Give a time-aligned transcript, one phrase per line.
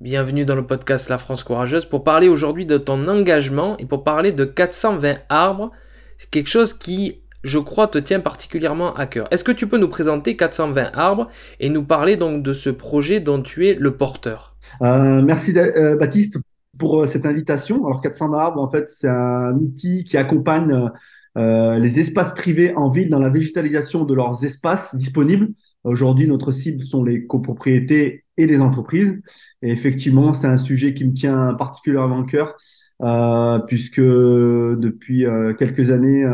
[0.00, 4.04] Bienvenue dans le podcast La France Courageuse pour parler aujourd'hui de ton engagement et pour
[4.04, 5.72] parler de 420 arbres.
[6.18, 9.26] C'est quelque chose qui, je crois, te tient particulièrement à cœur.
[9.32, 11.26] Est-ce que tu peux nous présenter 420 arbres
[11.58, 14.54] et nous parler donc de ce projet dont tu es le porteur?
[14.82, 16.38] Euh, Merci euh, Baptiste
[16.78, 17.84] pour euh, cette invitation.
[17.84, 20.90] Alors 420 arbres, en fait, c'est un outil qui accompagne
[21.34, 25.50] les espaces privés en ville dans la végétalisation de leurs espaces disponibles.
[25.84, 29.20] Aujourd'hui, notre cible sont les copropriétés et les entreprises.
[29.60, 32.56] Et effectivement, c'est un sujet qui me tient particulièrement à cœur,
[33.02, 36.24] euh, puisque depuis euh, quelques années,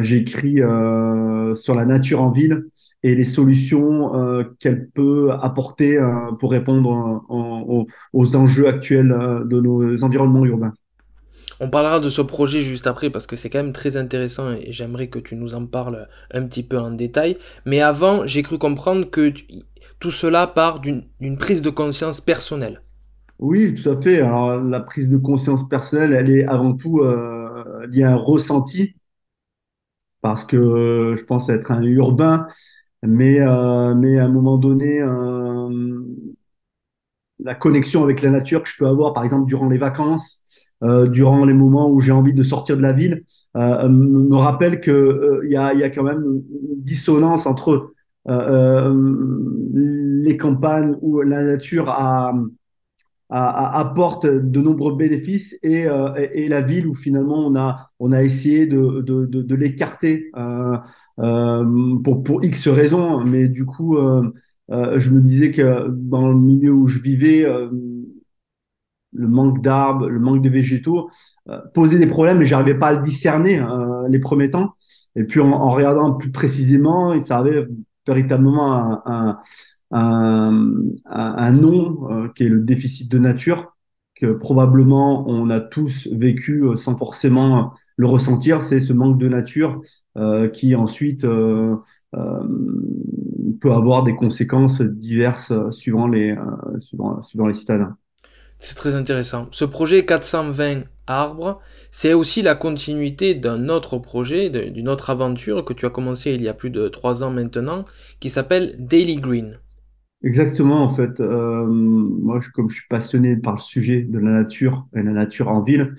[0.00, 0.60] j'écris
[1.54, 2.64] sur la nature en ville
[3.02, 4.12] et les solutions
[4.58, 5.98] qu'elle peut apporter
[6.40, 7.24] pour répondre
[8.12, 9.08] aux enjeux actuels
[9.44, 10.72] de nos environnements urbains.
[11.58, 14.72] On parlera de ce projet juste après parce que c'est quand même très intéressant et
[14.72, 17.38] j'aimerais que tu nous en parles un petit peu en détail.
[17.64, 19.32] Mais avant, j'ai cru comprendre que
[19.98, 22.82] tout cela part d'une prise de conscience personnelle.
[23.38, 24.20] Oui, tout à fait.
[24.20, 28.94] Alors, la prise de conscience personnelle, elle est avant tout euh, liée à un ressenti
[30.22, 32.48] parce que euh, je pense être un urbain,
[33.02, 35.00] mais, euh, à un moment donné,
[37.38, 40.40] la connexion avec la nature que je peux avoir, par exemple, durant les vacances,
[40.82, 43.22] euh, durant les moments où j'ai envie de sortir de la ville,
[43.56, 47.92] euh, me rappelle qu'il euh, y a quand même une dissonance entre
[48.26, 51.88] les campagnes où la nature
[53.28, 55.86] apporte de nombreux bénéfices et,
[56.32, 57.50] et, la ville où finalement
[57.98, 60.30] on a, essayé de, l'écarter
[61.16, 63.24] pour, X raisons.
[63.24, 63.96] Mais du coup,
[64.68, 67.46] je me disais que dans le milieu où je vivais,
[69.16, 71.10] le manque d'arbres, le manque de végétaux,
[71.48, 74.74] euh, des problèmes, mais j'arrivais pas à le discerner euh, les premiers temps.
[75.16, 77.66] Et puis en, regardant plus précisément, il avait
[78.06, 79.38] véritablement un,
[79.90, 80.72] un,
[81.04, 83.76] un, nom euh, qui est le déficit de nature,
[84.14, 88.62] que probablement on a tous vécu sans forcément le ressentir.
[88.62, 89.80] C'est ce manque de nature
[90.54, 91.26] qui ensuite
[93.60, 96.34] peut avoir des conséquences diverses suivant les,
[96.78, 97.96] suivant les citadins.
[98.58, 99.48] C'est très intéressant.
[99.52, 105.72] Ce projet 420 arbres, c'est aussi la continuité d'un autre projet, d'une autre aventure que
[105.72, 107.84] tu as commencé il y a plus de trois ans maintenant,
[108.20, 109.58] qui s'appelle Daily Green.
[110.22, 111.20] Exactement, en fait.
[111.20, 115.48] Euh, moi, comme je suis passionné par le sujet de la nature et la nature
[115.48, 115.94] en ville,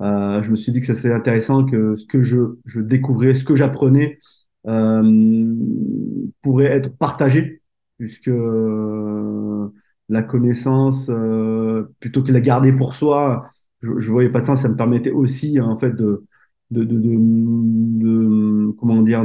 [0.00, 3.44] euh, je me suis dit que serait intéressant que ce que je, je découvrais, ce
[3.44, 4.18] que j'apprenais,
[4.68, 5.54] euh,
[6.42, 7.62] pourrait être partagé,
[7.98, 8.30] puisque
[10.08, 13.44] la connaissance euh, plutôt que la garder pour soi.
[13.82, 14.62] Je, je voyais pas de sens.
[14.62, 16.24] Ça me permettait aussi en fait de
[16.72, 19.24] de, de, de, comment dire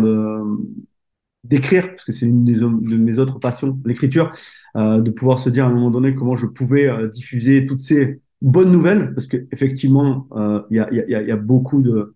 [1.44, 4.32] d'écrire parce que c'est une des, de mes autres passions, l'écriture,
[4.76, 7.80] euh, de pouvoir se dire à un moment donné comment je pouvais euh, diffuser toutes
[7.80, 10.28] ces bonnes nouvelles parce que effectivement
[10.70, 12.16] il y, a, y, a, y, a, beaucoup de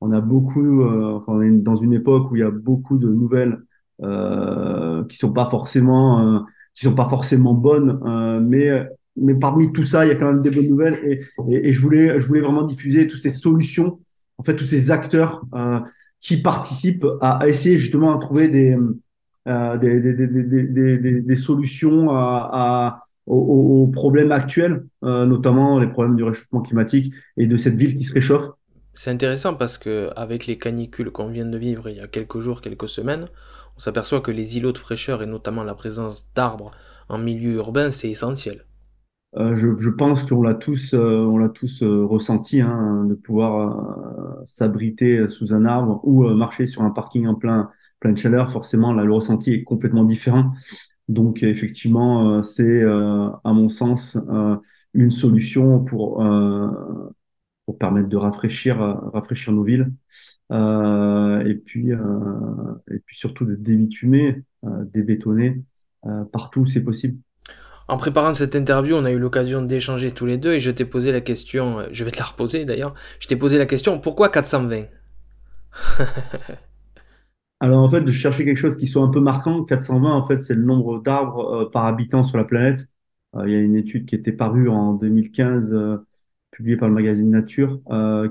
[0.00, 3.08] on a beaucoup enfin, on est dans une époque où il y a beaucoup de
[3.08, 3.58] nouvelles
[5.08, 10.04] qui sont pas forcément qui sont pas forcément bonnes, euh, mais mais parmi tout ça,
[10.04, 12.64] il y a quand même des bonnes nouvelles et, et, je voulais je voulais vraiment
[12.64, 13.98] diffuser toutes ces solutions,
[14.38, 15.80] en fait tous ces acteurs euh,
[16.20, 18.76] qui participent à, à, essayer justement à trouver des
[19.48, 25.78] euh, des, des, des, des, des, solutions à, à aux, aux, problèmes actuels, euh, notamment
[25.78, 28.50] les problèmes du réchauffement climatique et de cette ville qui se réchauffe.
[28.96, 32.40] C'est intéressant parce que avec les canicules qu'on vient de vivre il y a quelques
[32.40, 33.26] jours, quelques semaines,
[33.76, 36.70] on s'aperçoit que les îlots de fraîcheur et notamment la présence d'arbres
[37.10, 38.64] en milieu urbain, c'est essentiel.
[39.36, 44.42] Euh, je, pense qu'on l'a tous, euh, on l'a tous euh, ressenti, hein, de pouvoir
[44.46, 47.68] s'abriter sous un arbre ou marcher sur un parking en plein,
[48.00, 48.48] plein de chaleur.
[48.48, 50.52] Forcément, là, le ressenti est complètement différent.
[51.08, 54.16] Donc, effectivement, c'est, à mon sens,
[54.94, 56.22] une solution pour
[57.66, 58.78] pour permettre de rafraîchir,
[59.12, 59.92] rafraîchir nos villes.
[60.52, 61.98] Euh, et puis, euh,
[62.90, 65.62] et puis surtout de débitumer, euh, débétonner
[66.32, 67.18] partout où c'est possible.
[67.88, 70.84] En préparant cette interview, on a eu l'occasion d'échanger tous les deux et je t'ai
[70.84, 74.28] posé la question, je vais te la reposer d'ailleurs, je t'ai posé la question, pourquoi
[74.28, 74.84] 420
[77.60, 79.64] Alors en fait, je cherchais quelque chose qui soit un peu marquant.
[79.64, 82.86] 420, en fait, c'est le nombre d'arbres par habitant sur la planète.
[83.44, 85.76] il y a une étude qui était parue en 2015,
[86.56, 87.80] publiée par le magazine Nature,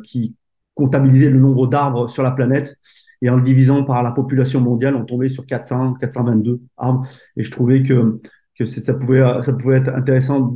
[0.03, 0.35] qui
[0.73, 2.77] comptabilisait le nombre d'arbres sur la planète.
[3.21, 7.07] Et en le divisant par la population mondiale, on tombait sur 400, 422 arbres.
[7.37, 8.17] Et je trouvais que,
[8.57, 10.55] que ça, pouvait, ça pouvait être intéressant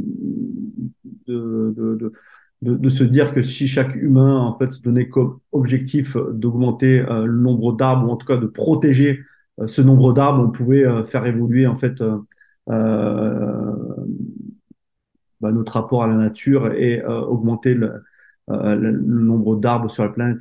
[1.28, 2.12] de, de,
[2.62, 7.26] de, se dire que si chaque humain en fait se donnait comme objectif d'augmenter euh,
[7.26, 9.22] le nombre d'arbres ou en tout cas de protéger
[9.60, 12.04] euh, ce nombre d'arbres, on pouvait euh, faire évoluer en fait
[15.42, 18.04] bah, notre rapport à la nature et augmenter le,
[18.48, 20.40] le nombre d'arbres sur la planète.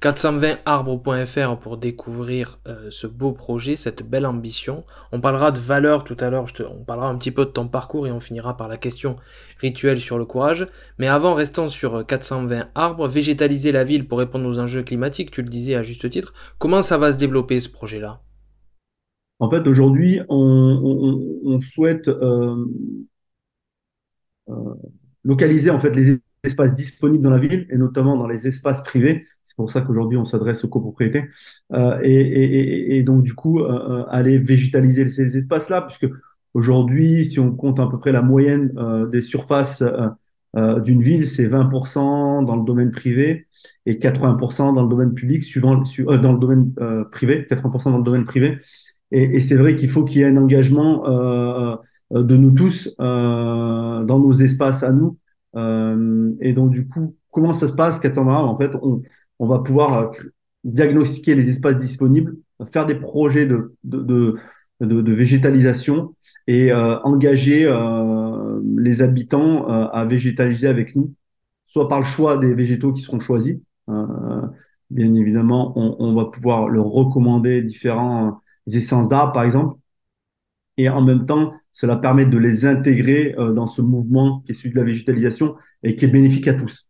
[0.00, 4.82] 420arbres.fr pour découvrir euh, ce beau projet, cette belle ambition.
[5.12, 8.06] On parlera de valeur tout à l'heure, on parlera un petit peu de ton parcours
[8.06, 9.16] et on finira par la question
[9.58, 10.66] rituelle sur le courage.
[10.98, 15.42] Mais avant, restant sur 420 arbres, végétaliser la ville pour répondre aux enjeux climatiques, tu
[15.42, 18.22] le disais à juste titre, comment ça va se développer ce projet-là?
[19.38, 22.66] En fait, aujourd'hui, on, souhaite euh, euh,
[25.24, 29.26] localiser en fait les espaces disponibles dans la ville et notamment dans les espaces privés.
[29.44, 31.24] C'est pour ça qu'aujourd'hui on s'adresse aux copropriétés
[31.74, 36.12] euh, et, donc du coup euh, euh, aller végétaliser ces espaces-là, puisque
[36.54, 39.82] aujourd'hui, si on compte à peu près la moyenne euh, des surfaces
[40.56, 43.46] euh, d'une ville, c'est 20% dans le domaine privé
[43.86, 46.74] et 80% dans le domaine public, suivant dans le domaine
[47.12, 48.58] privé, 80% dans le domaine privé.
[49.12, 51.04] Et c'est vrai qu'il faut qu'il y ait un engagement
[52.10, 55.16] de nous tous dans nos espaces à nous
[55.56, 59.02] euh, et donc, du coup, comment ça se passe 420 En fait, on,
[59.38, 60.08] on va pouvoir euh,
[60.64, 62.36] diagnostiquer les espaces disponibles,
[62.70, 64.36] faire des projets de, de,
[64.80, 66.14] de, de, végétalisation
[66.46, 71.14] et euh, engager euh, les habitants euh, à végétaliser avec nous,
[71.64, 73.58] soit par le choix des végétaux qui seront choisis.
[74.90, 79.79] bien évidemment, on, on, va pouvoir leur recommander différents essences d'arbres, par exemple.
[80.80, 84.54] Et en même temps, cela permet de les intégrer euh, dans ce mouvement qui est
[84.54, 86.88] celui de la végétalisation et qui est bénéfique à tous.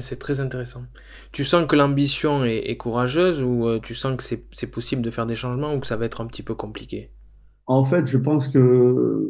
[0.00, 0.82] C'est très intéressant.
[1.32, 5.24] Tu sens que l'ambition est, courageuse ou euh, tu sens que c'est possible de faire
[5.24, 7.10] des changements ou que ça va être un petit peu compliqué?
[7.66, 9.26] En fait, je pense que...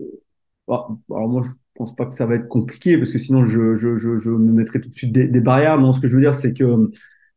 [0.68, 3.76] Ah, alors moi, je pense pas que ça va être compliqué parce que sinon, je,
[3.76, 5.78] je, je, je me mettrais tout de suite des, des barrières.
[5.78, 6.90] Non, ce que je veux dire, c'est que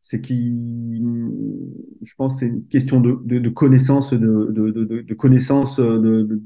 [0.08, 0.56] c'est qui,
[2.02, 6.40] je pense, c'est une question de, connaissance, de, de, de, connaissance de,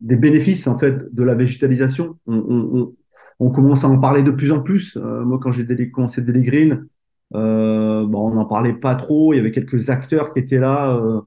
[0.00, 2.18] des bénéfices en fait de la végétalisation.
[2.26, 4.96] On, commence à en parler de plus en plus.
[4.96, 6.86] Euh, moi, quand j'ai commencé Daily Green,
[7.34, 9.34] euh, on n'en parlait pas trop.
[9.34, 10.96] Il y avait quelques acteurs qui étaient là.
[10.96, 11.20] Euh,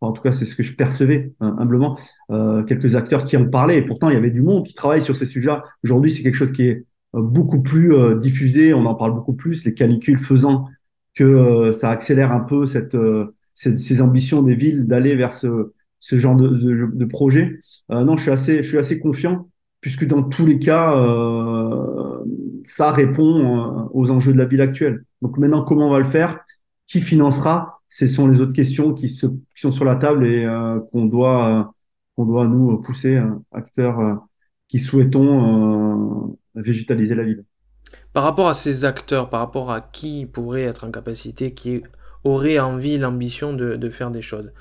[0.00, 1.98] en tout cas, c'est ce que je percevais hein, humblement.
[2.68, 3.78] Quelques acteurs qui en parlaient.
[3.78, 5.56] Et pourtant, il y avait du monde qui travaille sur ces sujets.
[5.82, 6.84] Aujourd'hui, c'est quelque chose qui est
[7.20, 8.74] beaucoup plus diffusé.
[8.74, 9.64] On en parle beaucoup plus.
[9.64, 10.66] Les canicules faisant
[11.14, 12.96] que ça accélère un peu cette,
[13.54, 17.58] cette, ces ambitions des villes d'aller vers ce, ce genre de, de, projet.
[17.90, 19.48] Euh, non, je suis assez, je suis assez confiant
[19.80, 22.24] puisque dans tous les cas, euh,
[22.64, 25.04] ça répond euh, aux enjeux de la ville actuelle.
[25.22, 26.40] Donc maintenant, comment on va le faire?
[26.86, 27.80] Qui financera?
[27.88, 31.06] Ce sont les autres questions qui, se, qui sont sur la table et euh, qu'on
[31.06, 31.74] doit,
[32.16, 33.20] qu'on doit nous pousser,
[33.52, 34.26] acteurs
[34.68, 37.44] qui souhaitons végétaliser la ville.
[38.12, 41.82] Par rapport à ces acteurs, par rapport à qui pourrait être en capacité, qui
[42.24, 44.52] aurait envie, l'ambition de, de faire des choses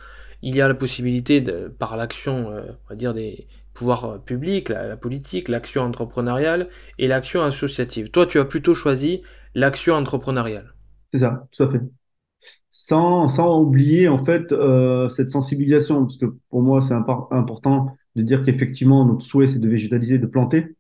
[0.42, 4.18] il y a la possibilité, de, par l'action, euh, on va dire, des pouvoirs euh,
[4.18, 8.12] publics, la, politique, l'action entrepreneuriale et l'action associative.
[8.12, 9.22] Toi, tu as plutôt choisi
[9.56, 10.74] l'action entrepreneuriale.
[11.12, 11.82] C'est ça, tout à fait.
[12.70, 18.22] Sans, sans oublier, en fait, euh, cette sensibilisation, parce que pour moi, c'est important de
[18.22, 20.76] dire qu'effectivement, notre souhait, c'est de végétaliser, de planter.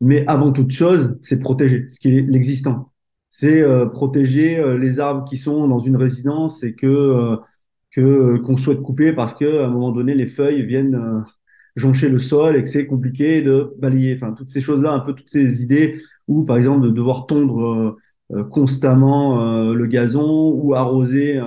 [0.00, 2.92] Mais avant toute chose, c'est protéger ce qui est l'existant.
[3.30, 7.36] C'est euh, protéger euh, les arbres qui sont dans une résidence et que
[7.90, 11.24] que euh, qu'on souhaite couper parce que à un moment donné les feuilles viennent
[11.76, 14.14] joncher le sol et que c'est compliqué de balayer.
[14.14, 17.96] Enfin, toutes ces choses-là, un peu toutes ces idées ou par exemple de devoir tondre
[18.50, 21.40] constamment le gazon ou arroser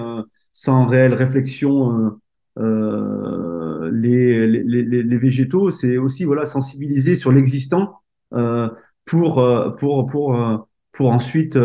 [0.53, 2.11] sans réelle réflexion
[2.57, 5.71] les, les, les, les, végétaux.
[5.71, 11.57] C'est aussi voilà sensibiliser sur l'existant pour pour pour pour ensuite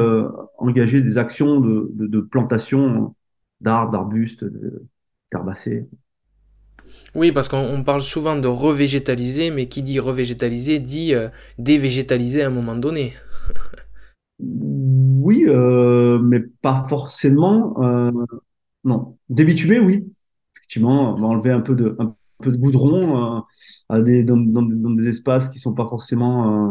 [0.59, 3.15] engager des actions de, de, de plantation
[3.61, 4.45] d'arbres, d'arbustes,
[5.33, 5.87] d'herbacées.
[7.15, 11.29] Oui, parce qu'on parle souvent de revégétaliser, mais qui dit revégétaliser dit euh,
[11.59, 13.13] dévégétaliser à un moment donné.
[14.39, 17.83] oui, euh, mais pas forcément.
[17.83, 18.11] Euh,
[18.85, 20.05] non, débitumer, oui.
[20.57, 23.43] Effectivement, on va enlever un peu de, un peu de goudron
[23.91, 26.71] euh, dans, des espaces qui sont pas forcément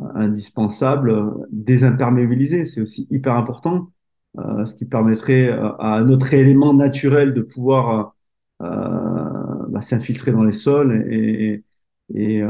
[0.00, 1.12] euh, indispensables.
[1.50, 3.90] Désimperméabiliser, c'est aussi hyper important.
[4.38, 8.14] Euh, ce qui permettrait à notre élément naturel de pouvoir
[8.60, 11.64] bah, s'infiltrer dans les sols et,
[12.14, 12.42] et,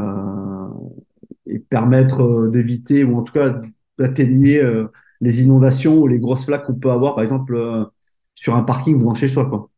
[1.47, 3.61] et permettre d'éviter ou en tout cas
[3.99, 4.62] d'atténuer
[5.21, 7.91] les inondations ou les grosses flaques qu'on peut avoir, par exemple,
[8.35, 9.47] sur un parking devant chez soi.
[9.47, 9.71] Quoi.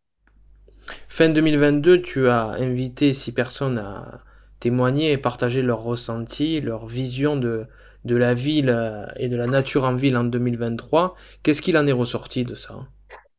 [1.08, 4.22] Fin 2022, tu as invité six personnes à
[4.60, 7.64] témoigner et partager leurs ressentis, leur vision de,
[8.04, 11.14] de la ville et de la nature en ville en 2023.
[11.42, 12.76] Qu'est-ce qu'il en est ressorti de ça?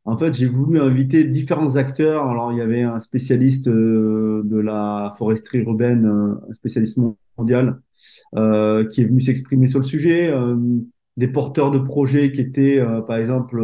[0.03, 2.25] En fait, j'ai voulu inviter différents acteurs.
[2.27, 6.05] Alors, il y avait un spécialiste de la foresterie urbaine,
[6.49, 6.97] un spécialiste
[7.37, 7.79] mondial,
[8.35, 10.31] euh, qui est venu s'exprimer sur le sujet.
[10.31, 10.55] Euh,
[11.17, 13.61] des porteurs de projets qui étaient, euh, par exemple,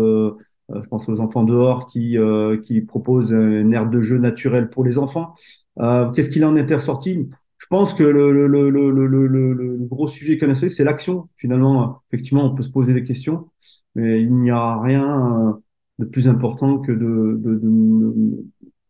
[0.73, 2.17] je pense aux enfants dehors qui,
[2.63, 5.33] qui proposent une aire de jeu naturelle pour les enfants.
[5.77, 7.29] Qu'est-ce qu'il en était ressorti?
[7.57, 11.29] Je pense que le, le, le, le gros sujet qu'on a c'est l'action.
[11.35, 13.49] Finalement, effectivement, on peut se poser des questions,
[13.95, 15.57] mais il n'y a rien
[15.99, 18.45] de plus important que de, de, de,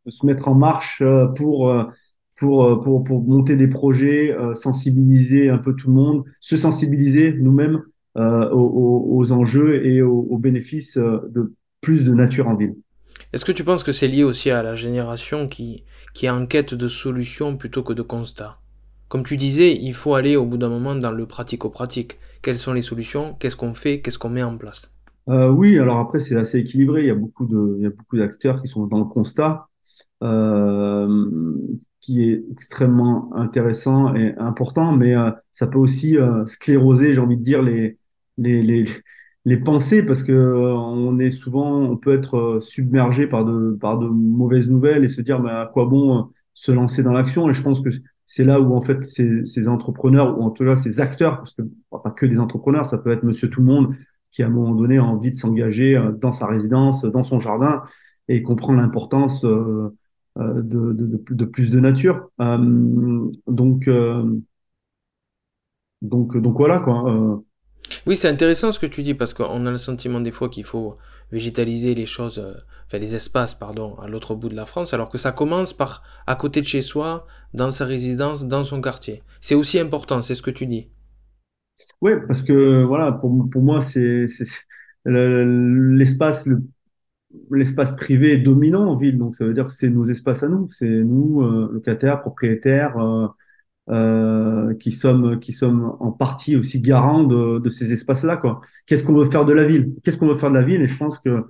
[0.09, 1.03] se mettre en marche
[1.35, 1.71] pour
[2.37, 6.55] pour, euh, pour, pour monter des projets, euh, sensibiliser un peu tout le monde, se
[6.55, 7.83] sensibiliser nous-mêmes
[8.17, 12.75] euh, aux, aux, enjeux et aux, bénéfices de plus de nature en ville.
[13.31, 16.45] Est-ce que tu penses que c'est lié aussi à la génération qui, qui est en
[16.45, 18.59] quête de solutions plutôt que de constats?
[19.07, 22.19] Comme tu disais, il faut aller au bout d'un moment dans le pratico-pratique.
[22.41, 23.33] Quelles sont les solutions?
[23.35, 24.01] Qu'est-ce qu'on fait?
[24.01, 24.91] Qu'est-ce qu'on met en place?
[25.29, 27.01] Euh, Oui, alors après, c'est assez équilibré.
[27.01, 29.67] Il y a beaucoup de, il y a beaucoup d'acteurs qui sont dans le constat
[30.23, 31.25] euh,
[32.01, 36.17] qui est extrêmement intéressant et important, mais euh, ça peut aussi
[36.47, 37.97] scléroser, j'ai envie de dire, les,
[38.37, 38.85] les, les,
[39.47, 43.97] les pensées, parce que euh, on est souvent, on peut être submergé par de, par
[43.97, 47.49] de mauvaises nouvelles et se dire, mais à quoi bon se lancer dans l'action?
[47.49, 47.89] Et je pense que
[48.25, 51.53] c'est là où en fait ces, ces, entrepreneurs ou en tout cas ces acteurs, parce
[51.53, 53.95] que pas que des entrepreneurs, ça peut être Monsieur tout le monde
[54.31, 57.83] qui à un moment donné a envie de s'engager dans sa résidence, dans son jardin
[58.27, 59.95] et comprend l'importance euh,
[60.37, 62.29] euh, de, de, de, plus de nature.
[62.41, 63.89] Euh, donc,
[66.01, 67.43] donc, donc voilà quoi.
[68.05, 70.63] Oui, c'est intéressant ce que tu dis parce qu'on a le sentiment des fois qu'il
[70.63, 70.97] faut
[71.31, 72.39] végétaliser les choses,
[72.85, 76.03] enfin les espaces, pardon, à l'autre bout de la France, alors que ça commence par
[76.25, 79.23] à côté de chez soi, dans sa résidence, dans son quartier.
[79.41, 80.87] C'est aussi important, c'est ce que tu dis.
[82.01, 84.27] Oui, parce que voilà, pour, pour moi, c'est
[85.05, 86.63] l'espace le
[87.51, 90.47] l'espace privé est dominant en ville, donc ça veut dire que c'est nos espaces à
[90.47, 93.27] nous, c'est nous, euh, locataires, propriétaires, euh,
[93.89, 98.37] euh, qui sommes qui sommes en partie aussi garants de, de ces espaces-là.
[98.37, 98.61] Quoi.
[98.85, 99.93] Qu'est-ce qu'on veut faire de la ville?
[100.03, 100.81] Qu'est-ce qu'on veut faire de la ville?
[100.81, 101.45] Et je pense que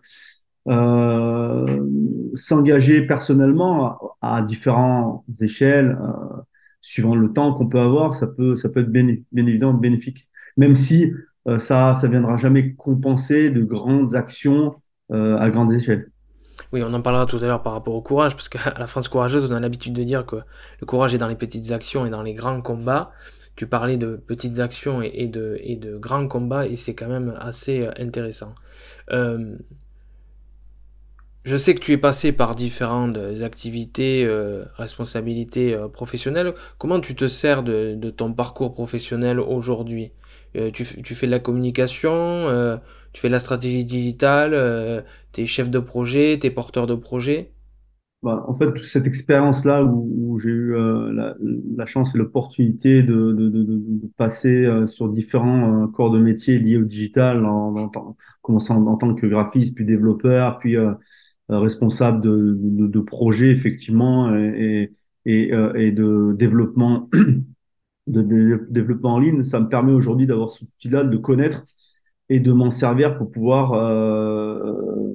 [0.68, 1.88] euh,
[2.34, 6.42] s'engager personnellement à, différentes échelles, euh,
[6.82, 10.30] suivant le temps qu'on peut avoir, ça peut ça peut être bien, bien évidemment bénéfique.
[10.58, 11.14] Même si
[11.48, 14.76] euh, ça ça viendra jamais compenser de grandes actions
[15.12, 16.12] euh, à grande échelle.
[16.72, 19.08] Oui, on en parlera tout à l'heure par rapport au courage, parce qu'à la France
[19.08, 20.38] courageuse, on a l'habitude de dire que
[20.80, 23.12] le courage est dans les petites actions et dans les grands combats.
[23.56, 27.92] Tu parlais de petites actions et, de, grands combats, et c'est quand même assez euh,
[27.98, 28.54] intéressant.
[29.12, 29.56] Euh,
[31.44, 34.30] je sais que tu es passé par différentes activités,
[34.76, 36.54] responsabilités professionnelles.
[36.78, 40.12] Comment tu te sers de, de ton parcours professionnel aujourd'hui?
[40.54, 42.80] Tu, tu, fais de la communication
[43.14, 46.96] tu fais la stratégie digitale, euh, tu es chef de projet, tu es porteur de
[46.96, 47.52] projet?
[48.24, 51.34] Bah, En fait, toute cette expérience-là où, j'ai eu euh,
[51.76, 56.60] la, chance et l'opportunité de, de, de, de, passer euh, sur différents corps de métier
[56.60, 60.76] liés au digital, en, en, commençant en, tant que graphiste, puis développeur, puis
[61.50, 64.92] responsable de, de, projets, effectivement, et
[65.26, 67.10] de développement.
[68.08, 71.66] de développement en ligne, ça me permet aujourd'hui d'avoir ce outil-là, de connaître
[72.30, 75.14] et de m'en servir pour pouvoir, euh,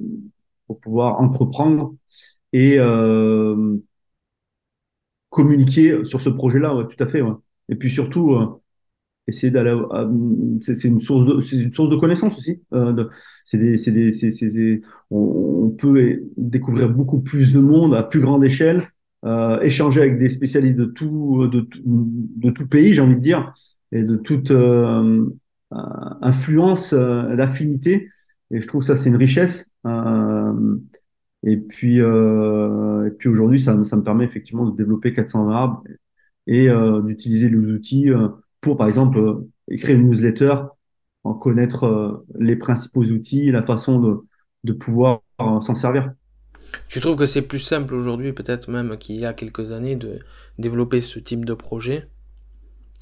[0.67, 1.95] pour pouvoir entreprendre
[2.53, 3.77] et euh,
[5.29, 6.75] communiquer sur ce projet-là.
[6.75, 7.21] Ouais, tout à fait.
[7.21, 7.33] Ouais.
[7.69, 8.47] Et puis surtout, euh,
[9.27, 9.75] essayer d'aller.
[10.61, 12.61] c'est une source de, c'est une source de connaissance aussi.
[12.73, 12.93] Euh,
[13.53, 18.83] des, on, peut découvrir beaucoup plus de monde à plus grande échelle.
[19.25, 23.53] Euh, échanger avec des spécialistes de tout, de, de tout pays, j'ai envie de dire,
[23.93, 25.29] et de toute, euh, euh,
[26.21, 28.07] influence l'affinité.
[28.51, 29.69] Euh, et je trouve ça, c'est une richesse.
[29.85, 30.77] Euh,
[31.43, 35.83] et puis, et puis aujourd'hui, ça, ça, me permet effectivement de développer 420 arbres
[36.47, 36.69] et
[37.03, 38.09] d'utiliser les outils
[38.61, 40.55] pour, par exemple, écrire une newsletter,
[41.25, 44.17] en connaître les principaux outils, la façon de,
[44.63, 46.13] de pouvoir s'en servir.
[46.87, 50.19] Tu trouves que c'est plus simple aujourd'hui, peut-être même qu'il y a quelques années, de
[50.57, 52.07] développer ce type de projet?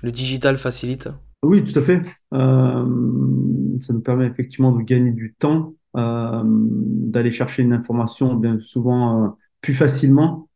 [0.03, 1.09] Le digital facilite?
[1.43, 2.01] Oui, tout à fait.
[2.33, 8.59] Euh, ça nous permet effectivement de gagner du temps, euh, d'aller chercher une information bien
[8.59, 9.29] souvent euh,
[9.61, 10.47] plus facilement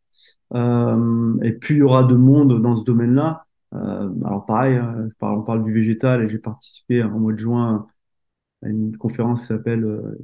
[0.56, 3.46] Euh, et plus il y aura de monde dans ce domaine-là.
[3.75, 7.88] Euh, alors pareil, hein, on parle du végétal et j'ai participé en mois de juin
[8.63, 10.18] à une conférence qui s'appelle euh,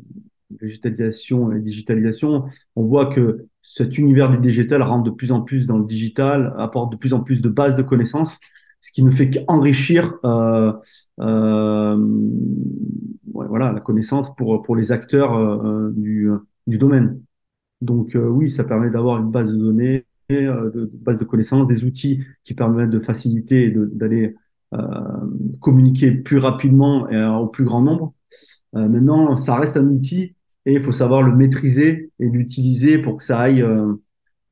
[0.60, 2.46] végétalisation et digitalisation.
[2.76, 6.54] On voit que cet univers du digital rentre de plus en plus dans le digital,
[6.58, 8.40] apporte de plus en plus de bases de connaissances,
[8.82, 10.74] ce qui ne fait qu'enrichir euh,
[11.20, 11.98] euh,
[13.34, 16.30] voilà, la connaissance pour, pour les acteurs euh, du,
[16.68, 17.22] du domaine.
[17.82, 22.24] Donc oui, ça permet d'avoir une base de données, de, base de connaissances, des outils
[22.44, 24.36] qui permettent de faciliter et d'aller
[25.60, 28.14] communiquer plus rapidement et au plus grand nombre.
[28.74, 30.36] maintenant, ça reste un outil
[30.66, 33.94] et il faut savoir le maîtriser et l'utiliser pour que ça aille, euh,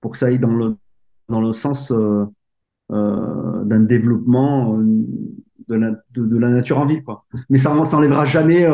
[0.02, 0.76] pour que ça aille dans le,
[1.28, 2.26] dans le sens euh, euh,
[2.90, 4.78] d'un développement
[5.68, 7.04] de la, de, la, nature en ville.
[7.50, 8.68] Mais ça n'enlèvera jamais.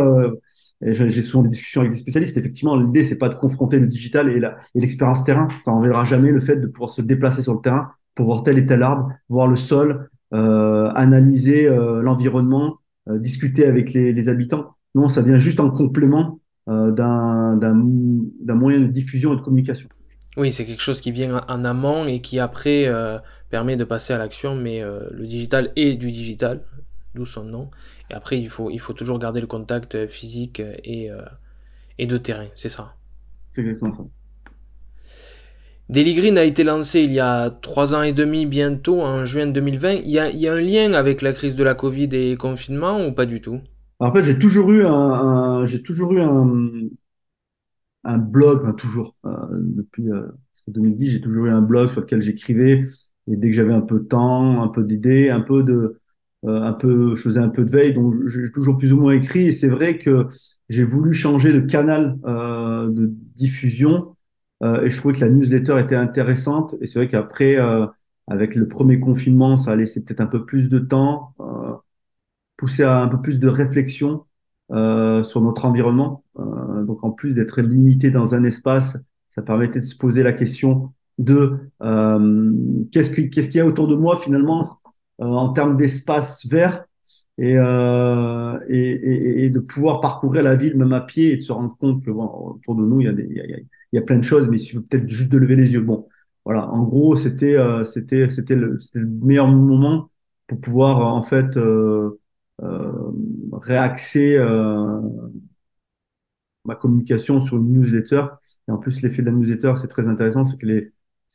[0.81, 2.37] J'ai souvent des discussions avec des spécialistes.
[2.37, 5.47] Effectivement, l'idée, c'est pas de confronter le digital et l'expérience terrain.
[5.63, 8.57] Ça n'enlèvera jamais le fait de pouvoir se déplacer sur le terrain pour voir tel
[8.57, 11.69] et tel arbre, voir le sol, analyser
[12.01, 14.75] l'environnement, discuter avec les, habitants.
[14.95, 19.87] Non, ça vient juste en complément euh, d'un moyen de diffusion et de communication.
[20.35, 23.19] Oui, c'est quelque chose qui vient en amont et qui après euh,
[23.57, 26.63] permet de passer à l'action, mais euh, le digital est du digital,
[27.15, 27.69] d'où son nom.
[28.11, 31.09] Et après, il faut, il faut toujours garder le contact physique et,
[31.97, 32.95] et de terrain, c'est ça.
[33.49, 34.03] C'est exactement ça.
[35.89, 39.47] Daily Green a été lancé il y a trois ans et demi bientôt, en juin
[39.47, 39.93] 2020.
[39.93, 42.35] Il y a, il y a un lien avec la crise de la Covid et
[42.37, 43.61] confinement ou pas du tout?
[43.99, 46.89] En fait, j'ai toujours eu un, j'ai toujours eu un,
[48.03, 50.27] un blog, enfin, toujours, euh, depuis euh,
[50.67, 52.85] 2010, j'ai toujours eu un blog sur lequel j'écrivais.
[53.27, 55.99] Et dès que j'avais un peu de temps, un peu d'idées, un peu de,
[56.45, 59.13] euh, un peu, je faisais un peu de veille, donc j'ai toujours plus ou moins
[59.13, 59.47] écrit.
[59.47, 60.27] Et c'est vrai que
[60.69, 64.15] j'ai voulu changer de canal euh, de diffusion.
[64.63, 66.75] Euh, et je trouvais que la newsletter était intéressante.
[66.81, 67.57] Et c'est vrai qu'après,
[68.27, 71.33] avec le premier confinement, ça a laissé peut-être un peu plus de temps
[72.57, 74.25] pousser à un peu plus de réflexion
[74.71, 76.23] euh, sur notre environnement.
[76.39, 80.33] Euh, donc en plus d'être limité dans un espace, ça permettait de se poser la
[80.33, 82.51] question de euh,
[82.91, 84.79] qu'est-ce qu'il y a autour de moi finalement
[85.21, 86.85] euh, en termes d'espace vert
[87.37, 91.41] et, euh, et, et, et, de pouvoir parcourir la ville même à pied et de
[91.41, 93.57] se rendre compte que bon, autour de nous il y a, des, il y a,
[93.57, 95.81] il y a plein de choses, mais il suffit peut-être juste de lever les yeux.
[95.81, 96.07] Bon,
[96.45, 96.67] voilà.
[96.69, 100.09] En gros, c'était euh, c'était c'était le, le meilleur moment
[100.47, 102.19] pour pouvoir en fait euh,
[102.61, 102.91] euh,
[103.53, 104.99] réaxer euh,
[106.65, 108.25] ma communication sur une newsletter.
[108.67, 110.91] Et en plus, l'effet de la newsletter, c'est très intéressant, c'est que les,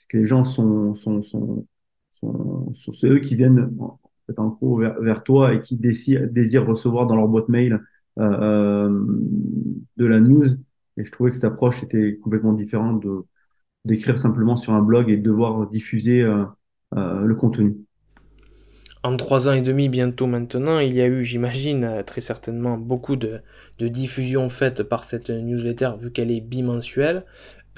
[0.08, 1.66] que les gens sont, sont, sont,
[2.10, 4.00] sont, c'est eux qui viennent en,
[4.36, 7.80] en gros vers, toi et qui désirent, recevoir dans leur boîte mail
[8.18, 8.88] euh,
[9.96, 10.46] de la news.
[10.96, 13.04] Et je trouvais que cette approche était complètement différente
[13.84, 16.44] d'écrire simplement sur un blog et de devoir diffuser euh,
[16.92, 17.76] le contenu
[19.02, 22.76] en trois ans et demi bientôt maintenant, il y a eu, j'imagine, euh, très certainement
[22.76, 23.40] beaucoup de,
[23.78, 27.24] de diffusions faites par cette newsletter, vu qu'elle est bimensuelle.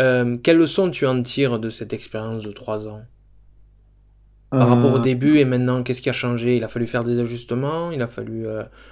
[0.01, 3.03] Euh, quelles leçons tu en tires de cette expérience de trois ans?
[4.51, 6.57] Par rapport au euh, début et maintenant, qu'est-ce qui a changé?
[6.57, 8.47] Il a fallu faire des ajustements, il a fallu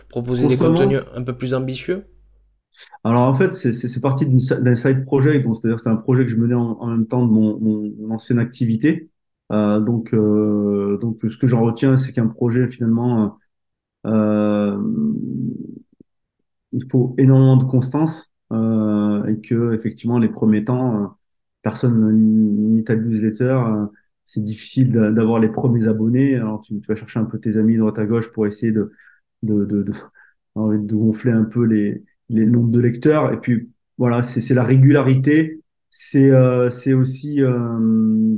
[0.09, 2.07] proposer des contenus un peu plus ambitieux?
[3.05, 6.55] Alors en fait, c'est parti d'un side project, c'est-à-dire c'est un projet que je menais
[6.55, 9.11] en, même temps de mon, mon ancienne activité.
[9.51, 13.39] Euh, donc, euh, donc, ce que j'en retiens, c'est qu'un projet, finalement,
[14.07, 14.79] euh,
[16.73, 18.33] il faut énormément de constance
[19.31, 21.17] et que, effectivement, les premiers temps,
[21.63, 23.63] personne n'y ta newsletter.
[24.25, 26.37] c'est difficile d'avoir les premiers abonnés.
[26.37, 28.93] Alors, tu, vas chercher un peu tes amis droite à gauche pour essayer de,
[29.43, 29.93] de, de, de,
[30.57, 33.33] de gonfler un peu les, les nombres de lecteurs.
[33.33, 35.61] Et puis, voilà, c'est la régularité.
[35.91, 38.37] C'est euh, aussi euh,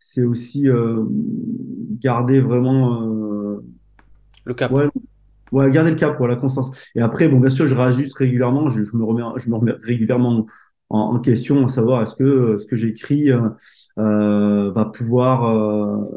[0.00, 1.04] c'est aussi euh,
[2.00, 3.64] garder vraiment euh,
[4.44, 4.72] le cap.
[4.72, 4.88] Ouais,
[5.52, 6.70] garder le cap, la constance.
[6.94, 10.46] Et après, bon, bien sûr, je réajuste régulièrement, je, me remets, je me remets régulièrement
[10.88, 16.08] en, question, à savoir est-ce que ce que j'écris euh, va pouvoir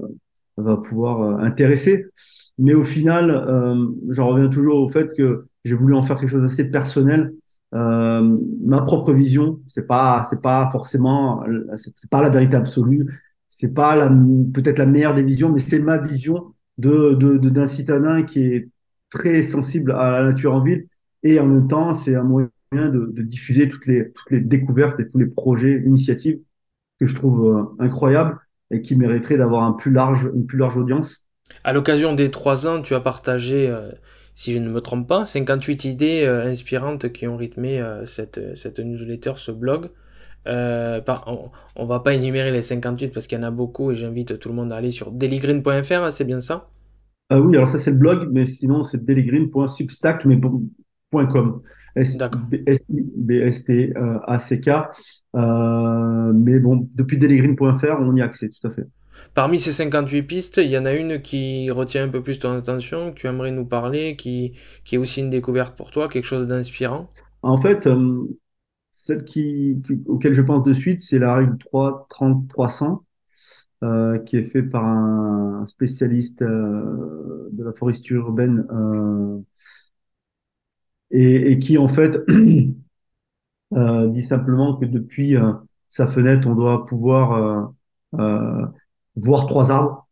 [0.57, 2.05] va pouvoir intéresser.
[2.57, 3.45] Mais au final,
[4.09, 7.33] j'en reviens toujours au fait que j'ai voulu en faire quelque chose d'assez personnel.
[7.71, 11.43] ma propre vision, c'est pas c'est pas forcément
[11.75, 13.07] c'est pas la vérité absolue
[13.55, 14.09] c'est pas
[14.51, 18.69] peut-être la meilleure des visions, mais c'est ma vision de, d'un citadin qui est
[19.13, 20.87] très sensible à la nature en ville
[21.23, 25.27] et en même temps, c'est un moyen de, diffuser toutes les, découvertes et tous les
[25.27, 26.39] projets, initiatives
[26.99, 28.37] que je trouve euh, incroyables
[28.71, 31.25] et qui mériteraient d'avoir un plus large, une plus large audience.
[31.63, 33.91] À l'occasion des trois ans, tu as partagé, euh,
[34.35, 39.33] si je ne me trompe pas, 58 idées euh, inspirantes qui ont rythmé cette, newsletter,
[39.35, 39.89] ce blog.
[40.45, 44.39] On, on, va pas énumérer les 58 parce qu'il y en a beaucoup et j'invite
[44.39, 46.69] tout le monde à aller sur dailygreen.fr, c'est bien ça?
[47.33, 50.39] Euh, Oui, alors ça c'est le blog, mais sinon c'est dailygreen.substack, mais
[51.11, 51.61] .com.
[51.95, 54.69] B-S-T-A-C-K.
[55.35, 58.87] Euh, mais bon, depuis dailygreen.fr, on y a accès, tout à fait.
[59.33, 62.57] Parmi ces 58 pistes, il y en a une qui retient un peu plus ton
[62.57, 64.53] attention, que tu aimerais nous parler, qui,
[64.85, 67.09] qui est aussi une découverte pour toi, quelque chose d'inspirant
[67.41, 68.27] En fait, euh,
[68.91, 73.03] celle qui, auquel je pense de suite, c'est la règle 3 30 300
[73.83, 78.65] euh, qui est fait par un spécialiste euh, de la foresterie urbaine
[81.11, 82.19] et, et, qui en fait
[83.71, 85.35] dit simplement que depuis
[85.89, 87.73] sa fenêtre, on doit pouvoir
[89.15, 90.07] voir trois arbres,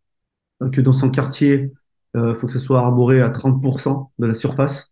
[0.71, 1.71] que dans son quartier,
[2.13, 4.91] il euh, faut que ce soit arboré à 30% de la surface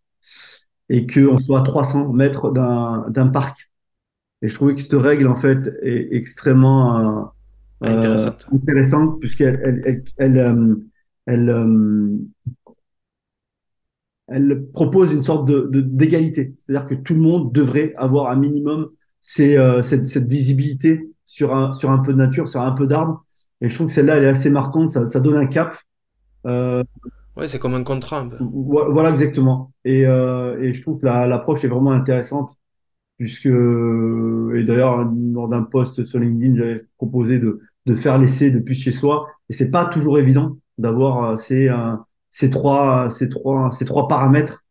[0.90, 3.72] et qu'on soit à 300 mètres d'un parc.
[4.42, 7.26] Et je trouvais que cette règle, en fait, est extrêmement euh,
[7.82, 10.78] intéressante, intéressante puisqu'elle elle, elle,
[11.26, 12.18] elle, euh,
[14.28, 15.82] elle, propose une sorte d'égalité.
[15.82, 18.90] De, d'égalité C'est-à-dire que tout le monde devrait avoir un minimum
[19.22, 23.24] ces, cette, cette, visibilité sur un, sur un peu de nature, sur un peu d'arbres,
[23.62, 25.78] et je trouve que celle-là, elle est assez marquante, ça, ça donne un cap.
[26.46, 26.84] Euh,
[27.36, 28.20] ouais, c'est comme un contrat.
[28.20, 28.38] Un peu.
[28.40, 29.74] Voilà, exactement.
[29.84, 32.56] Et, euh, et je trouve que l'approche est vraiment intéressante,
[33.18, 38.76] puisque, et d'ailleurs, lors d'un post sur LinkedIn, j'avais proposé de, de faire l'essai depuis
[38.76, 41.96] chez soi, et c'est pas toujours évident d'avoir euh, ces, euh,
[42.30, 44.64] ces, trois, ces, trois, ces trois paramètres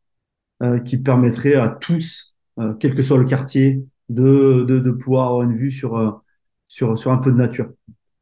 [0.62, 5.28] euh, qui permettraient à tous, euh, quel que soit le quartier, de, de, de pouvoir
[5.28, 6.22] avoir une vue sur,
[6.68, 7.70] sur, sur un peu de nature.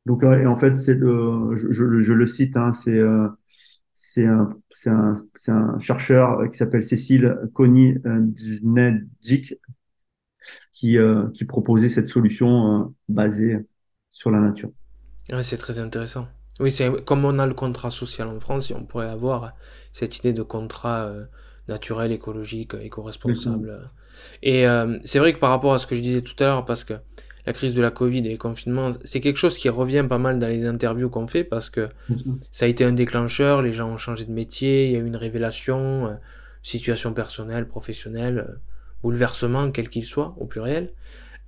[0.06, 3.28] Donc, euh, et en fait, c'est le, je, je, le cite, hein, c'est euh,
[3.92, 4.48] c'est un,
[4.87, 5.12] un,
[5.48, 9.54] un, chercheur qui s'appelle Cécile Koni-Djic
[10.72, 13.59] qui, euh, qui proposait cette solution euh, basée
[14.11, 14.70] sur la nature.
[15.33, 16.29] Ouais, c'est très intéressant.
[16.61, 19.53] Oui, c'est comme on a le contrat social en France, on pourrait avoir
[19.93, 21.25] cette idée de contrat euh,
[21.69, 23.91] naturel, écologique, éco-responsable.
[24.43, 26.65] Et euh, c'est vrai que par rapport à ce que je disais tout à l'heure,
[26.65, 26.95] parce que
[27.47, 30.39] la crise de la Covid et les confinements, c'est quelque chose qui revient pas mal
[30.39, 31.89] dans les interviews qu'on fait parce que
[32.51, 35.07] ça a été un déclencheur, les gens ont changé de métier, il y a eu
[35.07, 36.15] une révélation, euh,
[36.65, 38.55] situation personnelle, professionnelle, euh,
[39.03, 40.91] bouleversement, quel qu'il soit, au pluriel.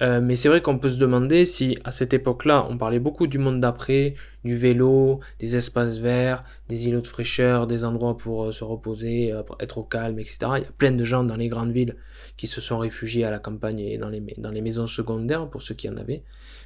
[0.00, 3.26] Euh, mais c'est vrai qu'on peut se demander si à cette époque-là, on parlait beaucoup
[3.26, 8.52] du monde d'après, du vélo, des espaces verts, des îlots de fraîcheur, des endroits pour
[8.52, 10.38] se reposer, être au calme, etc.
[10.56, 11.96] Il y a plein de gens dans les grandes villes
[12.36, 15.62] qui se sont réfugiés à la campagne et dans les, dans les maisons secondaires, pour
[15.62, 16.22] ceux qui en avaient.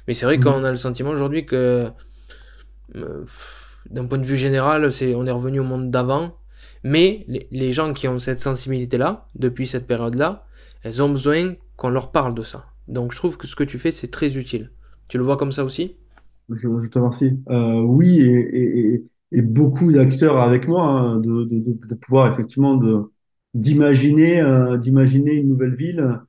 [0.07, 0.43] Mais c'est vrai mmh.
[0.43, 1.81] qu'on a le sentiment aujourd'hui que,
[2.95, 3.25] euh,
[3.89, 6.37] d'un point de vue général, c'est, on est revenu au monde d'avant.
[6.83, 10.45] Mais les, les, gens qui ont cette sensibilité-là, depuis cette période-là,
[10.83, 12.65] elles ont besoin qu'on leur parle de ça.
[12.87, 14.71] Donc je trouve que ce que tu fais, c'est très utile.
[15.07, 15.97] Tu le vois comme ça aussi?
[16.49, 17.39] Je, te remercie.
[17.49, 22.79] Euh, oui, et, beaucoup d'acteurs avec moi, hein, de, pouvoir effectivement
[23.53, 26.19] d'imaginer euh, d'imaginer une nouvelle ville,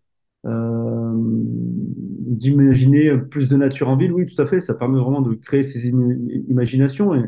[0.47, 4.13] euh, d'imaginer plus de nature en ville.
[4.13, 4.61] Oui, tout à fait.
[4.61, 7.25] Ça permet vraiment de créer ces imaginations et,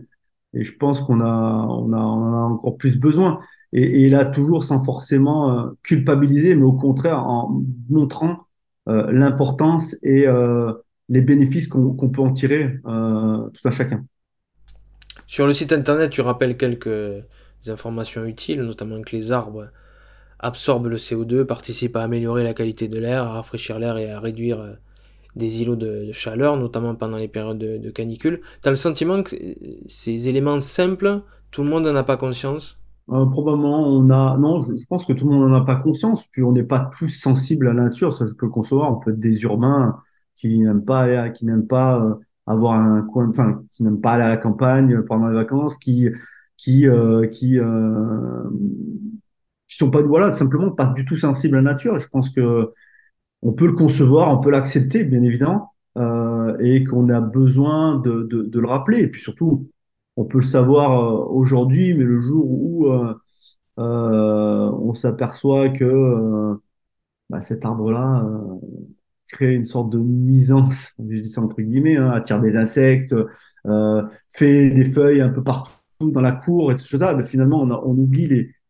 [0.54, 3.40] je pense qu'on a, a, on a encore plus besoin.
[3.72, 8.45] Et, là, toujours sans forcément culpabiliser, mais au contraire en montrant
[8.86, 10.72] l'importance et euh,
[11.08, 14.04] les bénéfices qu'on peut en tirer euh, tout un chacun.
[15.26, 17.24] Sur le site internet, tu rappelles quelques
[17.66, 19.70] informations utiles, notamment que les arbres
[20.38, 24.20] absorbe le CO2, participe à améliorer la qualité de l'air, à rafraîchir l'air et à
[24.20, 24.72] réduire euh,
[25.34, 28.40] des îlots de, chaleur, notamment pendant les périodes de, canicule.
[28.62, 29.36] Tu as le sentiment que
[29.86, 32.78] ces éléments simples, tout le monde n'en a pas conscience?
[33.10, 34.36] Euh, probablement, on a.
[34.38, 36.26] Non, je, pense que tout le monde n'en a pas conscience.
[36.28, 38.12] Puis on n'est pas tous sensibles à la nature.
[38.12, 38.92] Ça, je peux le concevoir.
[38.92, 39.96] On peut être des urbains
[40.34, 42.14] qui n'aiment pas, qui n'aiment pas euh,
[42.46, 46.08] avoir un coin, enfin, qui n'aiment pas aller à la campagne pendant les vacances, qui,
[46.56, 46.86] qui,
[47.32, 47.58] qui,
[49.68, 51.98] qui sont pas voilà simplement pas du tout sensibles à la nature.
[51.98, 52.72] Je pense que
[53.42, 58.50] on peut le concevoir, on peut l'accepter, bien évidemment, euh, et qu'on a besoin de,
[58.52, 59.00] le rappeler.
[59.00, 59.70] Et puis surtout,
[60.16, 63.14] on peut le savoir euh, aujourd'hui, mais le jour où euh,
[63.78, 66.56] euh on s'aperçoit que
[67.30, 68.24] bah, cet arbre-là
[69.28, 73.14] crée une sorte de nuisance, je dis ça entre guillemets, hein, attire des insectes,
[74.30, 77.70] fait des feuilles un peu partout dans la cour et tout ça, mais finalement on,
[77.70, 78.26] a, on oublie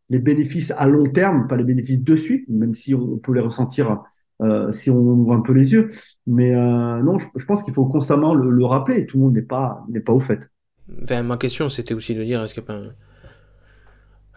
[0.09, 3.41] les, bénéfices à long terme, pas les bénéfices de suite, même si on peut les
[3.41, 4.03] ressentir
[4.71, 5.91] si on ouvre un peu les yeux.
[6.25, 9.05] Mais non, je, pense qu'il faut constamment le, rappeler.
[9.05, 10.49] Tout le monde n'est pas n'est pas au fait.
[11.03, 12.81] Enfin, ma question, c'était aussi de dire est-ce qu'il y a pas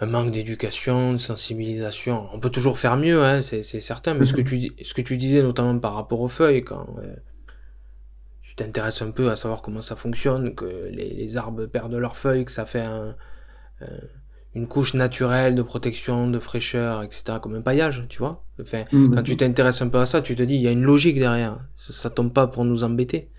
[0.00, 2.28] un, manque d'éducation, de sensibilisation?
[2.32, 4.14] On peut toujours faire mieux, hein, c'est certain.
[4.14, 7.14] Mais ce que tu ce que tu disais notamment par rapport aux feuilles, quand euh,
[8.56, 12.52] t'intéresses un peu à savoir comment ça fonctionne, que les, arbres perdent leurs feuilles, que
[12.52, 12.84] ça fait
[14.54, 18.44] une couche naturelle de protection, de fraîcheur, etc., comme un paillage, tu vois?
[18.60, 20.72] Enfin, mmh, quand tu t'intéresses un peu à ça, tu te dis, il y a
[20.72, 21.60] une logique derrière.
[21.76, 23.30] Ça, ça tombe pas pour nous embêter.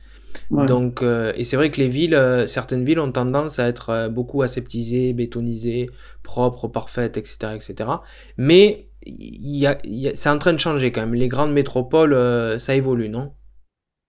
[0.51, 3.89] Donc, euh, et c'est vrai que les villes, euh, certaines villes ont tendance à être
[3.89, 5.87] euh, beaucoup aseptisées, bétonisées,
[6.23, 7.89] propres, parfaites, etc., etc.
[8.37, 9.77] Mais il y a,
[10.13, 11.15] c'est en train de changer quand même.
[11.15, 12.15] Les grandes métropoles,
[12.59, 13.33] ça évolue, non?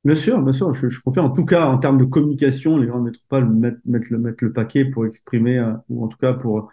[0.05, 0.75] Bien sûr, bien sûr.
[0.75, 4.11] Je, je confie en tout cas en termes de communication, les grandes métropoles mettent, mettent,
[4.11, 6.69] le, mettent le paquet pour exprimer, ou en tout cas pour,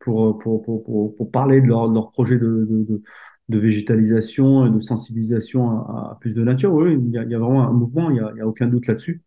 [0.00, 3.02] pour, pour, pour, pour, parler de leur, de leur projet de, de
[3.48, 6.72] de végétalisation et de sensibilisation à, plus de nature.
[6.72, 9.22] Oui, il y, a, vraiment un mouvement, il n'y a, aucun doute là-dessus.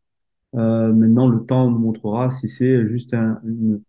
[0.56, 3.82] Euh, maintenant, le temps nous montrera si c'est juste une,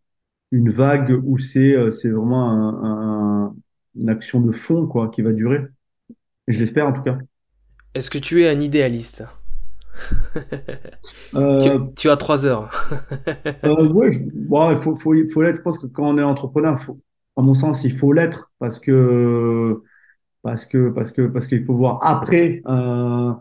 [0.51, 3.55] une, vague ou c'est euh, c'est vraiment un,
[3.95, 5.61] une action de fond quoi, qui va durer.
[6.49, 7.19] Je l'espère en tout cas.
[7.95, 9.25] Est-ce que tu es un idéaliste?
[11.35, 12.71] Euh, tu, as trois heures.
[13.65, 15.57] oui, il faut, faut, faut l'être.
[15.57, 17.01] Je pense que quand on est entrepreneur, faut,
[17.37, 19.83] à mon sens, il faut l'être parce que
[20.47, 23.33] parce que parce que parce qu'il faut voir après euh,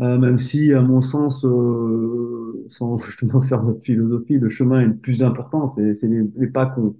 [0.00, 4.86] euh, même si à mon sens euh, sans justement faire de philosophie le chemin est
[4.86, 5.68] le plus important.
[5.68, 6.96] C'est les, pas qu'on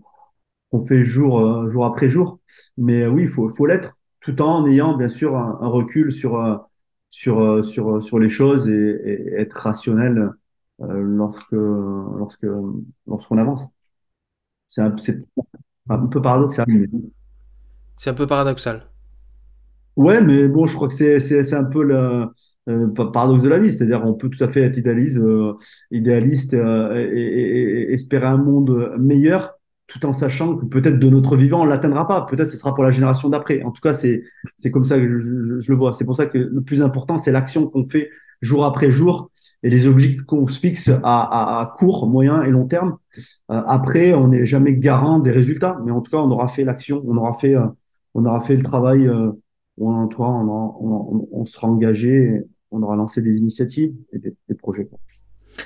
[0.70, 2.38] qu'on fait jour jour après jour.
[2.76, 6.64] Mais oui il faut faut l'être tout en ayant bien sûr un, recul sur
[7.10, 10.30] sur sur sur les choses et, être rationnel
[10.78, 12.46] lorsque lorsque
[13.08, 13.62] lorsqu'on avance.
[14.70, 16.66] C'est un peu paradoxal.
[17.98, 18.93] C'est un peu paradoxal
[19.96, 22.26] Ouais, mais bon, je crois que c'est un peu le
[22.68, 25.52] euh, paradoxe de la vie, c'est-à-dire on peut tout à fait être idéaliste, euh,
[25.92, 29.54] idéaliste euh, et, espérer un monde meilleur,
[29.86, 32.82] tout en sachant que peut-être de notre vivant on l'atteindra pas, peut-être ce sera pour
[32.82, 33.62] la génération d'après.
[33.62, 34.24] En tout cas, c'est
[34.56, 35.92] c'est comme ça que je, je, je le vois.
[35.92, 39.30] C'est pour ça que le plus important, c'est l'action qu'on fait jour après jour
[39.62, 42.96] et les objectifs qu'on se fixe à, à, à, court, moyen et long terme.
[43.48, 47.02] après, on n'est jamais garant des résultats, mais en tout cas, on aura fait l'action,
[47.06, 47.54] on aura fait
[48.14, 49.08] on aura fait le travail
[49.78, 54.88] on, toi, on, on, sera engagé, on aura lancé des initiatives et des, projets.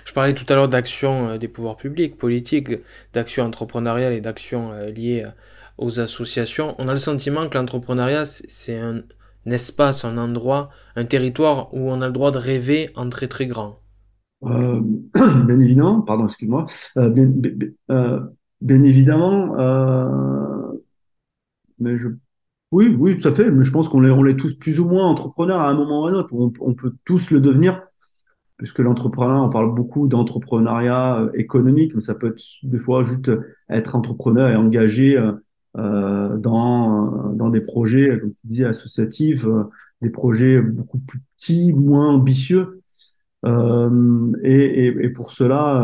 [0.05, 2.71] Je parlais tout à l'heure d'action euh, des pouvoirs publics, politiques,
[3.13, 5.31] d'action entrepreneuriale et d'action euh, liées euh,
[5.79, 6.75] aux associations.
[6.79, 9.03] On a le sentiment que l'entrepreneuriat, c'est un,
[9.47, 13.47] espace, un endroit, un territoire où on a le droit de rêver en très très
[13.47, 13.77] grand.
[14.45, 14.81] Euh,
[15.47, 16.67] bien évidemment, pardon, excuse-moi.
[16.97, 17.33] Euh, bien,
[17.91, 18.21] euh,
[18.61, 19.57] bien, évidemment,
[21.79, 22.09] mais je
[22.71, 23.51] oui, oui, tout à fait.
[23.51, 26.03] Mais je pense qu'on est, on est tous plus ou moins entrepreneurs à un moment
[26.03, 26.29] ou à un autre.
[26.33, 27.83] On, on peut tous le devenir,
[28.59, 33.31] puisque l'entrepreneur, on parle beaucoup d'entrepreneuriat euh, économique, mais ça peut être des fois juste
[33.71, 35.33] être entrepreneur et engagé euh,
[35.79, 39.65] euh dans, dans des projets, comme tu dis, associatifs, euh,
[40.03, 42.83] des projets beaucoup plus petits, moins ambitieux.
[43.47, 45.83] Euh, et, et, et, pour cela,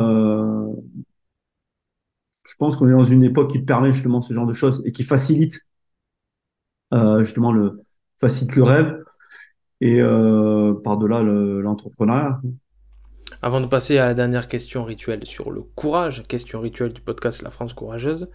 [2.45, 4.93] je pense qu'on est dans une époque qui permet justement ce genre de choses et
[4.93, 5.74] qui facilite euh,
[6.93, 7.81] justement le
[8.21, 9.05] facilite le rêve
[9.81, 12.41] et euh, par-delà l'entrepreneuriat.
[13.43, 17.43] Avant de passer à la dernière question rituelle sur le courage, question rituelle du podcast
[17.43, 18.29] La France courageuse,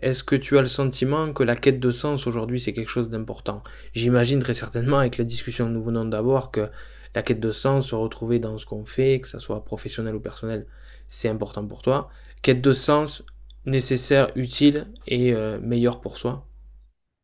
[0.00, 3.10] est-ce que tu as le sentiment que la quête de sens aujourd'hui c'est quelque chose
[3.10, 3.62] d'important?
[3.94, 6.68] J'imagine très certainement avec la discussion que nous venons d'avoir que
[7.14, 10.20] la quête de sens, se retrouver dans ce qu'on fait, que ce soit professionnel ou
[10.20, 10.66] personnel,
[11.08, 12.08] c'est important pour toi.
[12.42, 13.24] Quête de sens
[13.64, 16.46] nécessaire, utile et euh, meilleur pour soi?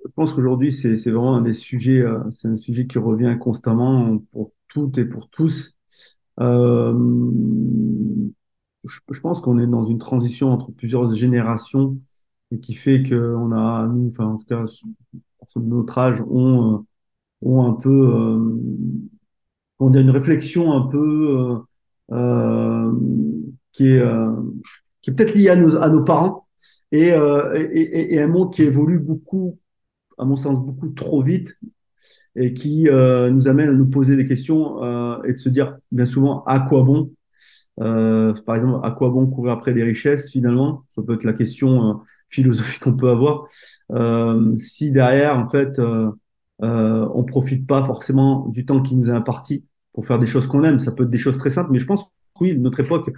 [0.05, 4.19] Je pense qu'aujourd'hui, c'est vraiment un des sujets, euh, c'est un sujet qui revient constamment
[4.31, 5.77] pour toutes et pour tous.
[6.41, 6.95] Euh,
[8.85, 11.99] je, pense qu'on est dans une transition entre plusieurs générations
[12.53, 14.65] et qui fait qu'on a, nous, enfin, en tout cas,
[15.57, 16.79] notre âge, ont, euh,
[17.43, 18.59] ont un peu, euh,
[19.79, 21.61] on a une réflexion un peu
[22.13, 22.93] euh,
[23.73, 24.03] qui est,
[25.03, 26.47] qui est peut-être liée à nos, à nos parents
[26.91, 29.59] et, et, et, un monde qui évolue beaucoup
[30.19, 31.59] à mon sens, beaucoup trop vite
[32.37, 35.77] et qui euh, nous amène à nous poser des questions euh, et de se dire
[35.91, 37.11] bien souvent à quoi bon?
[37.81, 40.85] Euh, par exemple, à quoi bon courir après des richesses finalement?
[40.89, 41.95] Ça peut être la question euh,
[42.29, 43.47] philosophique qu'on peut avoir.
[43.93, 46.11] Euh, si derrière, en fait, euh,
[46.61, 50.65] on profite pas forcément du temps qui nous est imparti pour faire des choses qu'on
[50.65, 51.71] aime, ça peut être des choses très simples.
[51.73, 53.11] Mais je pense oui, notre époque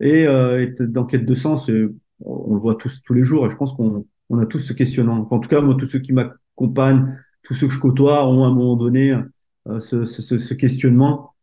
[0.00, 1.70] est, est dans quête de sens.
[1.70, 1.88] Et
[2.24, 3.46] on le voit tous tous les jours.
[3.46, 5.26] Et je pense qu'on on a tous ce questionnement.
[5.30, 8.46] en tout cas, moi, tous ceux qui m'accompagnent, tous ceux que je côtoie ont à
[8.48, 9.14] un moment donné
[9.68, 11.34] euh, ce, questionnement.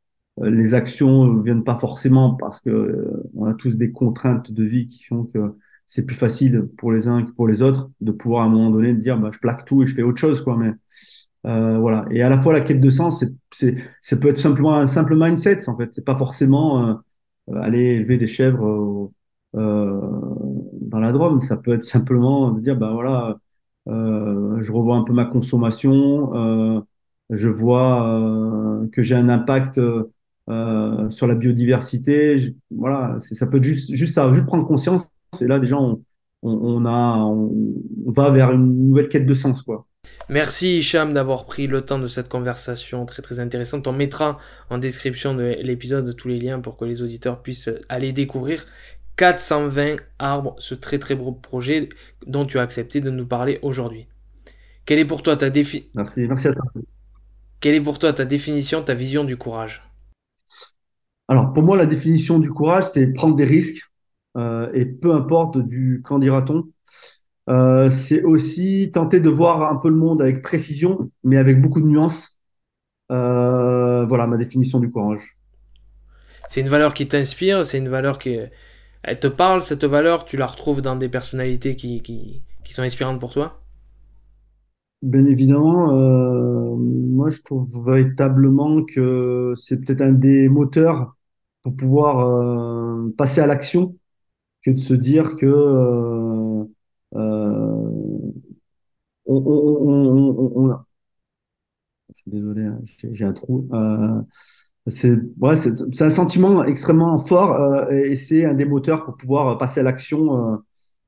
[0.42, 4.52] Euh, les actions ne viennent pas forcément parce que euh, on a tous des contraintes
[4.52, 5.54] de vie qui font que
[5.86, 8.72] c'est plus facile pour les uns que pour les autres de pouvoir à un moment
[8.72, 10.74] donné dire bah, je plaque tout et je fais autre chose quoi mais
[11.44, 12.06] voilà.
[12.12, 15.16] Et à la fois la quête de sens, c'est, ça peut être simplement un simple
[15.16, 15.94] mindset en fait.
[15.94, 17.00] C'est pas forcément
[17.56, 19.12] aller élever des chèvres
[20.90, 21.40] dans la Drôme.
[21.42, 23.38] Ça peut être simplement de dire ben voilà,
[23.88, 26.86] je revois un peu ma consommation,
[27.30, 29.80] je vois que j'ai un impact
[30.50, 32.56] euh, sur la biodiversité.
[32.72, 35.08] voilà, ça peut être juste, juste ça, juste prendre conscience.
[35.42, 36.02] Et là, déjà, on,
[36.42, 37.52] on, a, on,
[38.08, 39.86] va vers une nouvelle quête de sens, quoi.
[40.28, 43.88] Merci Hicham d'avoir pris le temps de cette conversation très très intéressante.
[43.88, 44.40] On mettra
[44.72, 48.66] en description de l'épisode tous les liens pour que les auditeurs puissent aller découvrir
[49.20, 51.90] 420 arbres, ce très très beau projet
[52.26, 54.08] dont tu as accepté de nous parler aujourd'hui.
[54.86, 55.90] Quelle est pour toi ta défi...
[55.94, 56.64] Merci, merci à toi.
[57.60, 59.84] Quelle est pour toi ta définition, ta vision du courage?
[61.28, 63.92] Alors, pour moi, la définition du courage, c'est prendre des risques,
[64.38, 66.70] euh, et peu importe du qu'en dira-t-on.
[67.50, 71.82] Euh, c'est aussi tenter de voir un peu le monde avec précision, mais avec beaucoup
[71.82, 72.40] de nuances.
[73.12, 75.38] Euh, voilà ma définition du courage.
[76.48, 78.40] C'est une valeur qui t'inspire, c'est une valeur qui
[79.04, 82.84] elle te parle, cette valeur, tu la retrouves dans des personnalités qui, qui, qui sont
[82.84, 83.62] inspirantes pour toi
[85.02, 85.94] Bien évidemment,
[86.78, 91.16] moi je trouve véritablement que c'est peut-être un des moteurs
[91.64, 93.96] pour pouvoir euh, passer à l'action
[94.64, 96.66] que de se dire que euh,
[97.16, 98.32] euh,
[99.26, 100.86] on, on, on, on,
[102.16, 102.80] je suis désolé, hein,
[103.12, 103.68] j'ai un trou.
[104.88, 109.18] Euh, c'est ouais, c'est un sentiment extrêmement fort euh, et c'est un des moteurs pour
[109.18, 110.62] pouvoir passer à l'action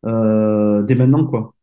[0.06, 1.56] euh, dès maintenant, quoi.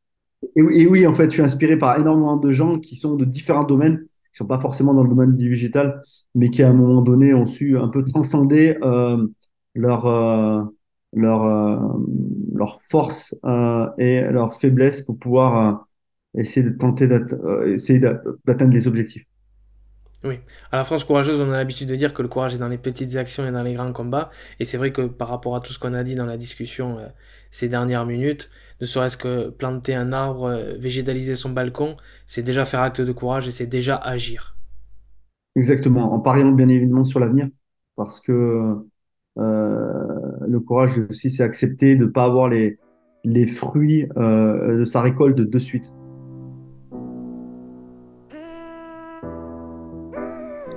[0.56, 3.64] Et, oui, en fait, je suis inspiré par énormément de gens qui sont de différents
[3.64, 4.06] domaines
[4.38, 6.02] sont pas forcément dans le domaine du végétal,
[6.34, 9.26] mais qui à un moment donné ont su un peu transcender euh,
[9.74, 10.62] leur, euh,
[11.12, 11.78] leur, euh,
[12.54, 13.34] leur force
[13.98, 15.86] et leur faiblesse pour pouvoir
[16.36, 19.26] essayer de tenter d'atteindre les objectifs.
[20.24, 20.40] Oui.
[20.72, 22.78] À la France courageuse, on a l'habitude de dire que le courage est dans les
[22.78, 24.30] petites actions et dans les grands combats.
[24.58, 26.98] Et c'est vrai que par rapport à tout ce qu'on a dit dans la discussion
[27.50, 28.50] ces dernières minutes,
[28.80, 33.12] ne serait-ce que planter un arbre, euh, végétaliser son balcon, c'est déjà faire acte de
[33.12, 34.56] courage et c'est déjà agir.
[35.56, 37.48] Exactement, en pariant bien évidemment sur l'avenir,
[37.96, 38.76] parce que
[39.38, 40.02] euh,
[40.46, 42.78] le courage aussi, c'est accepter de ne pas avoir les,
[43.46, 45.92] fruits euh, de sa récolte de suite.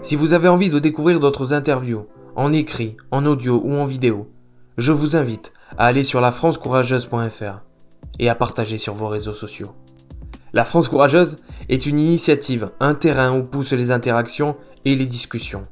[0.03, 4.31] Si vous avez envie de découvrir d'autres interviews, en écrit, en audio ou en vidéo,
[4.77, 7.61] je vous invite à aller sur lafrancecourageuse.fr
[8.17, 9.75] et à partager sur vos réseaux sociaux.
[10.53, 11.37] La France courageuse
[11.69, 15.63] est une initiative, un terrain où poussent les interactions et les discussions.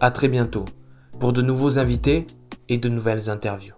[0.00, 0.64] À très bientôt
[1.20, 2.26] pour de nouveaux invités
[2.68, 3.75] et de nouvelles interviews.